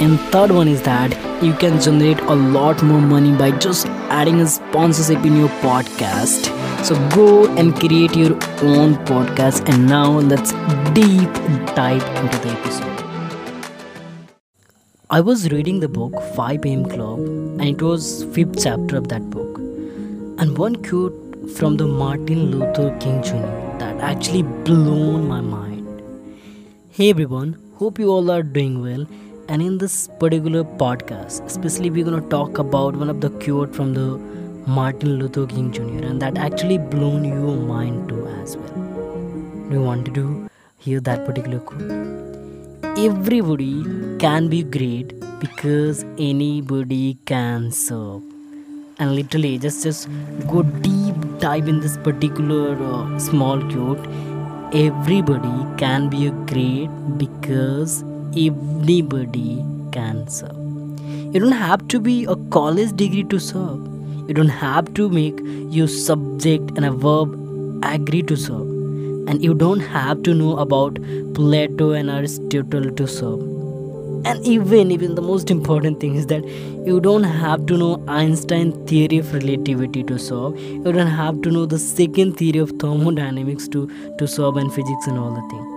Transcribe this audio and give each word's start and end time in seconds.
And 0.00 0.18
third 0.32 0.50
one 0.50 0.66
is 0.66 0.82
that 0.82 1.12
you 1.42 1.52
can 1.54 1.80
generate 1.80 2.20
a 2.20 2.34
lot 2.34 2.82
more 2.82 3.00
money 3.00 3.32
by 3.36 3.52
just 3.52 3.86
adding 4.18 4.40
a 4.40 4.46
sponsorship 4.46 5.24
in 5.24 5.36
your 5.36 5.48
podcast. 5.60 6.50
So 6.84 6.96
go 7.10 7.46
and 7.56 7.74
create 7.74 8.16
your 8.16 8.32
own 8.62 8.96
podcast. 9.06 9.68
And 9.68 9.86
now 9.86 10.10
let's 10.10 10.52
deep 10.94 11.32
dive 11.76 12.02
into 12.22 12.38
the 12.38 12.48
episode. 12.48 12.94
I 15.10 15.20
was 15.20 15.50
reading 15.52 15.80
the 15.80 15.88
book 15.88 16.20
5 16.34 16.66
AM 16.66 16.84
Club 16.86 17.20
and 17.20 17.62
it 17.62 17.80
was 17.80 18.24
fifth 18.34 18.62
chapter 18.62 18.96
of 18.96 19.08
that 19.08 19.30
book. 19.30 19.58
And 20.38 20.58
one 20.58 20.82
quote 20.82 21.50
from 21.56 21.76
the 21.76 21.86
Martin 21.86 22.50
Luther 22.50 22.96
King 22.98 23.22
Jr. 23.22 23.78
that 23.78 24.00
actually 24.00 24.42
blown 24.42 25.28
my 25.28 25.40
mind. 25.40 26.02
Hey 26.90 27.10
everyone, 27.10 27.56
hope 27.76 27.98
you 27.98 28.08
all 28.08 28.30
are 28.30 28.42
doing 28.42 28.82
well 28.82 29.06
and 29.48 29.62
in 29.62 29.78
this 29.78 30.08
particular 30.20 30.64
podcast 30.64 31.44
especially 31.46 31.90
we're 31.90 32.04
going 32.04 32.22
to 32.22 32.28
talk 32.28 32.58
about 32.58 32.96
one 32.96 33.10
of 33.10 33.20
the 33.20 33.30
quote 33.44 33.74
from 33.74 33.94
the 33.94 34.08
martin 34.66 35.18
luther 35.18 35.46
king 35.46 35.70
jr 35.72 36.04
and 36.10 36.22
that 36.22 36.38
actually 36.38 36.78
blown 36.78 37.24
your 37.24 37.56
mind 37.74 38.08
too 38.08 38.26
as 38.44 38.56
well. 38.56 38.74
Do 39.68 39.76
you 39.76 39.82
want 39.82 40.14
to 40.14 40.50
hear 40.78 41.00
that 41.00 41.24
particular 41.26 41.58
quote? 41.58 42.98
Everybody 42.98 43.82
can 44.18 44.48
be 44.48 44.62
great 44.62 45.14
because 45.40 46.04
anybody 46.18 47.18
can 47.24 47.70
serve. 47.72 48.22
And 48.98 49.14
literally 49.16 49.58
just 49.58 49.82
just 49.82 50.08
go 50.50 50.62
deep 50.62 51.16
dive 51.44 51.68
in 51.68 51.80
this 51.80 51.96
particular 52.08 52.76
uh, 52.90 53.18
small 53.18 53.62
quote. 53.72 54.06
Everybody 54.82 55.54
can 55.78 56.08
be 56.08 56.26
a 56.28 56.30
great 56.52 56.90
because 57.18 58.04
anybody 58.36 59.64
can 59.92 60.28
serve. 60.28 60.56
You 61.34 61.40
don't 61.40 61.52
have 61.52 61.86
to 61.88 62.00
be 62.00 62.24
a 62.24 62.36
college 62.56 62.94
degree 62.96 63.24
to 63.24 63.38
serve. 63.38 63.80
You 64.28 64.34
don't 64.34 64.48
have 64.48 64.92
to 64.94 65.08
make 65.08 65.40
your 65.70 65.88
subject 65.88 66.70
and 66.76 66.84
a 66.84 66.90
verb 66.90 67.34
agree 67.82 68.22
to 68.22 68.36
serve. 68.36 68.68
And 69.28 69.42
you 69.42 69.54
don't 69.54 69.80
have 69.80 70.22
to 70.24 70.34
know 70.34 70.56
about 70.58 70.98
Plato 71.34 71.92
and 71.92 72.10
Aristotle 72.10 72.90
to 72.90 73.06
serve. 73.06 73.40
And 74.26 74.46
even 74.46 74.90
even 74.90 75.14
the 75.16 75.22
most 75.22 75.50
important 75.50 76.00
thing 76.00 76.14
is 76.14 76.26
that 76.28 76.44
you 76.86 76.98
don't 77.00 77.24
have 77.24 77.66
to 77.66 77.76
know 77.76 78.02
Einstein 78.08 78.72
theory 78.86 79.18
of 79.18 79.34
relativity 79.34 80.02
to 80.04 80.18
solve. 80.18 80.58
You 80.58 80.92
don't 80.92 81.14
have 81.18 81.42
to 81.42 81.50
know 81.50 81.66
the 81.66 81.78
second 81.78 82.38
theory 82.38 82.58
of 82.58 82.70
thermodynamics 82.80 83.68
to, 83.68 83.86
to 84.18 84.26
solve 84.26 84.56
and 84.56 84.72
physics 84.72 85.06
and 85.06 85.18
all 85.18 85.34
the 85.34 85.46
things 85.50 85.73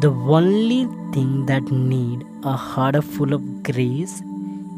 the 0.00 0.10
only 0.10 0.84
thing 1.12 1.46
that 1.46 1.62
need 1.70 2.26
a 2.44 2.52
heart 2.52 3.02
full 3.02 3.32
of 3.32 3.62
grace 3.62 4.20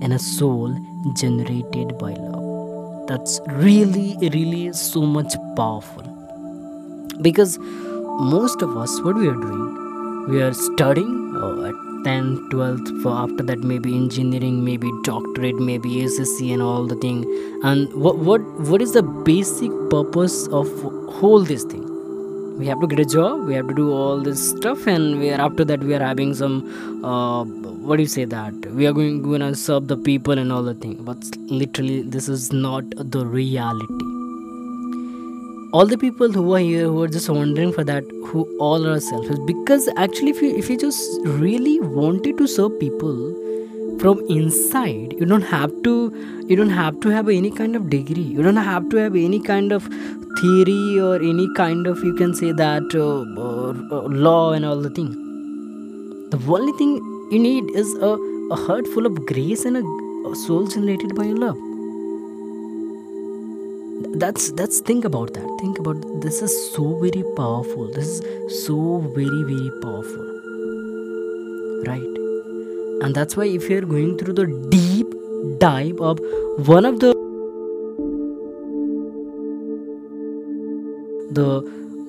and 0.00 0.12
a 0.12 0.19
soul 0.19 0.78
generated 1.14 1.98
by 1.98 2.12
love. 2.12 3.08
That's 3.08 3.41
really 3.48 4.16
really 4.20 4.72
so 4.72 5.02
much 5.02 5.34
powerful. 5.56 6.05
Because 7.20 7.58
most 7.58 8.62
of 8.62 8.77
us 8.77 9.00
what 9.00 9.16
we 9.16 9.27
are 9.28 9.41
doing 9.47 10.28
we 10.28 10.41
are 10.41 10.53
studying 10.53 11.34
oh, 11.37 11.64
at 11.64 11.75
10th 12.06 12.38
12th 12.53 13.03
for 13.03 13.12
after 13.25 13.43
that 13.43 13.59
maybe 13.59 13.97
engineering 13.97 14.64
maybe 14.64 14.88
doctorate 15.03 15.56
maybe 15.56 15.97
ssc 16.06 16.53
and 16.53 16.62
all 16.62 16.87
the 16.87 16.97
thing. 16.97 17.25
And 17.64 17.93
what 17.94 18.19
what 18.19 18.41
what 18.70 18.81
is 18.81 18.93
the 18.93 19.03
basic 19.03 19.70
purpose 19.91 20.47
of 20.48 20.70
whole 21.19 21.41
this 21.41 21.64
thing 21.64 21.88
we 22.58 22.66
have 22.66 22.80
to 22.80 22.86
get 22.86 23.00
a 23.00 23.04
job 23.16 23.46
we 23.46 23.54
have 23.54 23.69
to 23.69 23.74
do 23.74 23.91
all 23.92 24.20
this 24.28 24.50
stuff 24.50 24.86
and 24.86 25.19
we 25.20 25.30
are 25.30 25.41
after 25.41 25.64
that 25.64 25.80
we 25.80 25.94
are 25.94 26.04
having 26.10 26.34
some 26.34 26.56
uh, 27.04 27.44
what 27.88 27.96
do 27.96 28.02
you 28.02 28.08
say 28.08 28.26
that? 28.26 28.66
We 28.66 28.86
are 28.86 28.92
going 28.92 29.41
to 29.41 29.54
serve 29.54 29.88
the 29.88 29.96
people 29.96 30.38
and 30.38 30.52
all 30.52 30.62
the 30.62 30.74
thing 30.74 30.96
but 31.04 31.16
literally 31.36 32.02
this 32.02 32.28
is 32.28 32.52
not 32.52 32.84
the 32.98 33.24
reality. 33.24 33.94
All 35.72 35.86
the 35.86 35.96
people 35.96 36.30
who 36.30 36.54
are 36.54 36.58
here 36.58 36.84
who 36.84 37.02
are 37.02 37.08
just 37.08 37.30
wondering 37.30 37.72
for 37.72 37.84
that 37.84 38.04
who 38.26 38.44
all 38.58 38.86
are 38.86 39.00
selfish 39.00 39.38
because 39.46 39.88
actually 39.96 40.32
if 40.32 40.42
you 40.42 40.54
if 40.54 40.69
you 40.69 40.76
just 40.76 41.19
really 41.25 41.80
wanted 41.80 42.36
to 42.36 42.46
serve 42.46 42.78
people 42.78 43.16
from 44.00 44.20
inside 44.28 45.12
you 45.20 45.26
don't 45.26 45.48
have 45.53 45.72
to 45.84 45.94
you 46.48 46.56
don't 46.56 46.70
have 46.70 46.98
to 47.00 47.10
have 47.10 47.28
any 47.28 47.50
kind 47.50 47.76
of 47.76 47.91
degree. 47.91 48.22
You 48.22 48.42
don't 48.42 48.56
have 48.56 48.88
to 48.91 48.97
have 48.97 49.14
any 49.14 49.38
kind 49.38 49.70
of 49.70 49.82
theory 50.41 50.98
or 50.98 51.16
any 51.16 51.47
kind 51.54 51.86
of 51.86 52.03
you 52.03 52.14
can 52.14 52.34
say 52.34 52.53
that 52.53 52.94
uh, 52.94 53.97
uh, 53.97 54.03
law 54.26 54.53
and 54.53 54.64
all 54.64 54.81
the 54.81 54.91
thing. 54.91 55.10
The 56.31 56.38
only 56.48 56.72
thing 56.78 56.97
you 57.31 57.38
need 57.38 57.70
is 57.76 57.94
a, 57.97 58.16
a 58.50 58.56
heart 58.56 58.87
full 58.94 59.04
of 59.04 59.26
grace 59.26 59.64
and 59.66 59.76
a, 59.76 59.81
a 60.31 60.37
soul 60.47 60.66
generated 60.66 61.14
by 61.14 61.25
love. 61.25 61.58
That's 64.19 64.53
that's 64.53 64.81
think 64.81 65.04
about 65.04 65.34
that. 65.34 65.56
Think 65.60 65.78
about 65.78 66.22
this 66.22 66.41
is 66.41 66.54
so 66.75 66.98
very 67.00 67.25
powerful. 67.37 67.91
This 67.92 68.20
is 68.20 68.64
so 68.64 68.98
very 69.14 69.42
very 69.42 69.70
powerful. 69.82 70.25
Right 71.87 72.18
and 73.03 73.14
that's 73.14 73.36
why 73.36 73.44
if 73.44 73.69
you're 73.70 73.88
going 73.94 74.19
through 74.19 74.34
the 74.34 74.47
deep 74.70 75.14
dive 75.59 76.00
of 76.00 76.19
one 76.66 76.84
of 76.84 76.98
the 77.00 77.12
the 81.38 81.48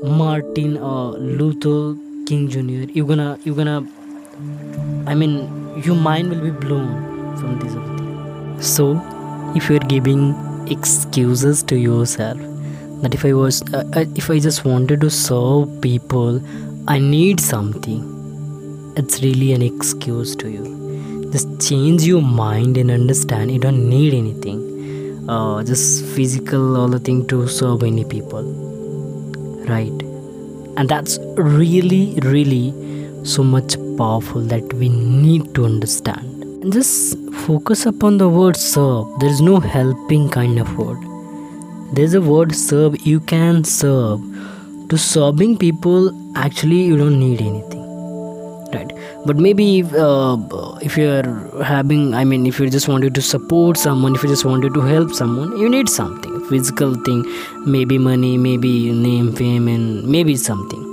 martin 0.03 0.77
uh, 0.77 1.11
luther 1.41 1.95
king 2.25 2.49
jr 2.49 2.89
you're 2.97 3.05
gonna 3.05 3.37
you're 3.43 3.55
gonna 3.55 3.85
i 5.05 5.13
mean 5.13 5.33
your 5.83 5.95
mind 5.95 6.29
will 6.29 6.41
be 6.41 6.51
blown 6.65 6.91
from 7.37 7.59
this 7.59 8.67
so 8.75 8.91
if 9.55 9.69
you're 9.69 9.87
giving 9.95 10.23
excuses 10.67 11.63
to 11.63 11.77
yourself 11.77 12.37
that 13.01 13.13
if 13.13 13.25
i 13.25 13.33
was 13.33 13.61
uh, 13.73 13.83
uh, 13.93 14.05
if 14.15 14.29
i 14.29 14.39
just 14.39 14.65
wanted 14.65 15.01
to 15.01 15.09
serve 15.09 15.81
people 15.81 16.41
i 16.87 16.97
need 16.97 17.39
something 17.39 18.18
it's 18.99 19.21
really 19.23 19.53
an 19.53 19.61
excuse 19.61 20.35
to 20.35 20.49
you. 20.49 20.63
Just 21.31 21.49
change 21.65 22.03
your 22.03 22.21
mind 22.21 22.77
and 22.77 22.91
understand 22.91 23.51
you 23.51 23.59
don't 23.65 23.87
need 23.89 24.13
anything. 24.13 24.59
Uh, 25.29 25.63
just 25.63 26.05
physical 26.15 26.75
all 26.75 26.89
the 26.89 26.99
thing 26.99 27.25
to 27.27 27.47
serve 27.47 27.83
any 27.83 28.03
people. 28.03 28.43
Right. 29.69 30.03
And 30.75 30.89
that's 30.89 31.17
really 31.37 32.19
really 32.23 32.65
so 33.23 33.43
much 33.43 33.77
powerful 33.97 34.41
that 34.53 34.73
we 34.73 34.89
need 34.89 35.55
to 35.55 35.65
understand. 35.65 36.43
And 36.43 36.73
just 36.73 37.17
focus 37.47 37.85
upon 37.85 38.17
the 38.17 38.27
word 38.27 38.57
serve. 38.57 39.07
There 39.19 39.29
is 39.29 39.39
no 39.39 39.59
helping 39.61 40.29
kind 40.29 40.59
of 40.59 40.77
word. 40.77 40.99
There's 41.93 42.15
a 42.15 42.21
word 42.21 42.53
serve 42.53 42.99
you 43.07 43.19
can 43.21 43.63
serve. 43.63 44.21
To 44.89 44.97
serving 44.97 45.57
people 45.57 46.15
actually 46.35 46.81
you 46.83 46.97
don't 46.97 47.19
need 47.19 47.41
anything 47.41 47.78
right? 48.73 48.91
But 49.25 49.37
maybe 49.37 49.79
if, 49.79 49.93
uh, 49.93 50.37
if 50.81 50.97
you're 50.97 51.63
having 51.63 52.13
i 52.13 52.23
mean 52.23 52.45
if 52.45 52.59
you 52.59 52.69
just 52.69 52.87
wanted 52.87 53.15
to 53.15 53.21
support 53.21 53.77
someone 53.77 54.15
if 54.15 54.23
you 54.23 54.29
just 54.29 54.45
wanted 54.45 54.73
to 54.73 54.81
help 54.81 55.13
someone 55.13 55.57
you 55.57 55.69
need 55.69 55.89
something 55.89 56.35
physical 56.49 56.93
thing 57.07 57.23
maybe 57.65 57.97
money 57.97 58.37
maybe 58.37 58.91
name 58.91 59.33
fame 59.33 59.67
and 59.67 60.03
maybe 60.07 60.35
something. 60.35 60.85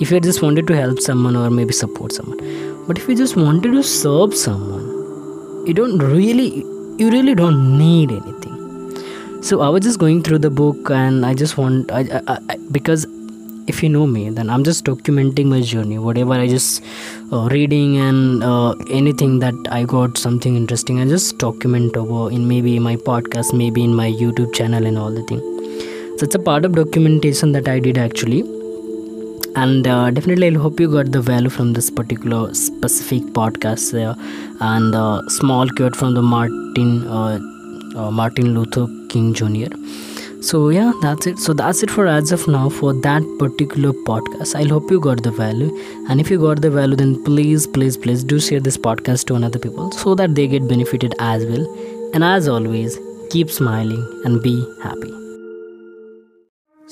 If 0.00 0.10
you 0.10 0.20
just 0.20 0.42
wanted 0.42 0.66
to 0.66 0.76
help 0.76 0.98
someone 0.98 1.36
or 1.36 1.50
maybe 1.50 1.72
support 1.72 2.12
someone. 2.12 2.38
But 2.86 2.98
if 2.98 3.08
you 3.08 3.14
just 3.14 3.36
wanted 3.36 3.72
to 3.72 3.82
serve 3.82 4.34
someone 4.34 5.66
you 5.66 5.74
don't 5.74 5.98
really 5.98 6.64
you 6.98 7.10
really 7.10 7.34
don't 7.34 7.78
need 7.78 8.10
anything. 8.10 9.42
So 9.42 9.60
i 9.60 9.68
was 9.68 9.82
just 9.84 9.98
going 9.98 10.22
through 10.22 10.38
the 10.38 10.50
book 10.50 10.90
and 10.90 11.26
i 11.26 11.34
just 11.34 11.58
want 11.58 11.92
I, 11.92 12.00
I, 12.26 12.38
I 12.48 12.56
because 12.72 13.06
you 13.84 13.90
know 13.96 14.06
me 14.14 14.22
then 14.38 14.50
i'm 14.50 14.64
just 14.68 14.84
documenting 14.84 15.46
my 15.54 15.60
journey. 15.60 15.98
Whatever 15.98 16.34
i 16.34 16.46
just 16.48 16.82
uh, 17.32 17.48
reading 17.54 17.96
and 17.98 18.42
uh, 18.50 18.72
anything 19.00 19.38
that 19.44 19.54
i 19.78 19.84
got 19.84 20.18
something 20.24 20.56
interesting 20.60 21.00
i 21.00 21.06
just 21.14 21.38
document 21.38 21.96
over 22.02 22.30
in 22.34 22.48
maybe 22.48 22.78
my 22.88 22.96
podcast 22.96 23.54
maybe 23.62 23.84
in 23.88 23.94
my 24.02 24.10
youtube 24.22 24.52
channel 24.54 24.86
and 24.86 24.98
all 24.98 25.10
the 25.10 25.22
thing. 25.30 25.40
So 26.18 26.24
it's 26.26 26.34
a 26.34 26.44
part 26.50 26.64
of 26.64 26.72
documentation 26.82 27.52
that 27.52 27.68
i 27.68 27.78
did 27.78 27.98
actually. 27.98 28.42
And 29.62 29.86
uh, 29.86 30.10
definitely 30.10 30.48
i 30.48 30.54
hope 30.66 30.80
you 30.80 30.90
got 30.92 31.12
the 31.16 31.20
value 31.20 31.50
from 31.56 31.72
this 31.74 31.90
particular 31.90 32.54
specific 32.54 33.22
podcast 33.40 33.92
there. 33.92 34.14
And 34.60 34.94
uh, 34.94 35.22
small 35.28 35.68
quote 35.68 35.96
from 35.96 36.14
the 36.14 36.22
martin 36.22 37.06
uh, 37.08 37.38
uh, 37.96 38.10
Martin 38.10 38.54
Luther 38.54 38.86
King 39.08 39.32
Jr. 39.34 39.72
So 40.48 40.68
yeah, 40.68 40.92
that's 41.00 41.26
it. 41.26 41.38
So 41.38 41.54
that's 41.54 41.82
it 41.82 41.90
for 41.90 42.06
as 42.06 42.30
of 42.30 42.46
now 42.46 42.68
for 42.68 42.92
that 42.92 43.22
particular 43.38 43.92
podcast. 44.08 44.54
I 44.54 44.68
hope 44.68 44.90
you 44.90 45.00
got 45.00 45.22
the 45.22 45.30
value, 45.30 45.70
and 46.10 46.20
if 46.20 46.30
you 46.30 46.38
got 46.38 46.60
the 46.60 46.70
value, 46.70 46.96
then 46.96 47.16
please, 47.24 47.66
please, 47.66 47.96
please 47.96 48.22
do 48.22 48.38
share 48.38 48.60
this 48.60 48.76
podcast 48.76 49.26
to 49.28 49.36
another 49.36 49.58
people 49.58 49.90
so 49.92 50.14
that 50.16 50.34
they 50.34 50.46
get 50.46 50.68
benefited 50.68 51.14
as 51.18 51.46
well. 51.46 51.66
And 52.12 52.22
as 52.22 52.46
always, 52.46 52.98
keep 53.30 53.50
smiling 53.50 54.06
and 54.24 54.42
be 54.42 54.56
happy. 54.82 55.23